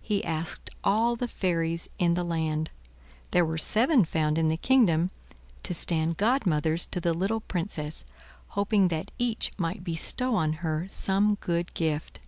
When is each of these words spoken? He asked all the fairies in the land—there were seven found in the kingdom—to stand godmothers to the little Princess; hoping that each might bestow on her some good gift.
He 0.00 0.24
asked 0.24 0.70
all 0.82 1.14
the 1.14 1.28
fairies 1.28 1.90
in 1.98 2.14
the 2.14 2.24
land—there 2.24 3.44
were 3.44 3.58
seven 3.58 4.06
found 4.06 4.38
in 4.38 4.48
the 4.48 4.56
kingdom—to 4.56 5.74
stand 5.74 6.16
godmothers 6.16 6.86
to 6.86 7.02
the 7.02 7.12
little 7.12 7.40
Princess; 7.40 8.06
hoping 8.56 8.88
that 8.88 9.10
each 9.18 9.52
might 9.58 9.84
bestow 9.84 10.36
on 10.36 10.54
her 10.64 10.86
some 10.88 11.34
good 11.42 11.74
gift. 11.74 12.18